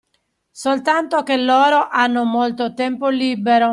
Soltanto 0.51 1.21
che 1.21 1.37
loro 1.37 1.87
hanno 1.87 2.23
molto 2.23 2.73
tempo 2.73 3.07
libero 3.09 3.69